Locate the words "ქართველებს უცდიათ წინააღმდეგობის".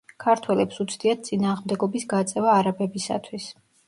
0.21-2.05